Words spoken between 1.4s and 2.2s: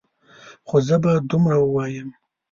ووایم.